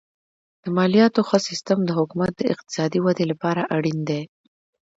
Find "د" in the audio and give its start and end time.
0.63-0.65, 1.85-1.89, 2.37-2.41